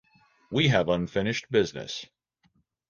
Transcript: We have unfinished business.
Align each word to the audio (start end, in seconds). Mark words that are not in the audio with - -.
We 0.49 0.69
have 0.69 0.89
unfinished 0.89 1.51
business. 1.51 2.03